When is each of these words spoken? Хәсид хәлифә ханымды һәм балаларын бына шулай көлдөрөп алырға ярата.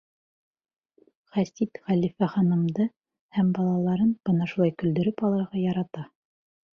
Хәсид 1.35 1.79
хәлифә 1.89 2.29
ханымды 2.35 2.87
һәм 3.39 3.51
балаларын 3.57 4.15
бына 4.31 4.47
шулай 4.55 4.73
көлдөрөп 4.85 5.23
алырға 5.31 5.63
ярата. 5.65 6.07